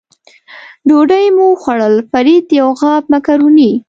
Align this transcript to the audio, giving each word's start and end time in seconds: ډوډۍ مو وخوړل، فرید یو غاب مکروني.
ډوډۍ 0.87 1.25
مو 1.35 1.45
وخوړل، 1.53 1.95
فرید 2.11 2.45
یو 2.59 2.69
غاب 2.79 3.03
مکروني. 3.13 3.71